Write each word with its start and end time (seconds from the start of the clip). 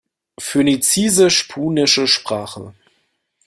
Phönizisch-Punische 0.41 2.07
Sprache 2.07 2.73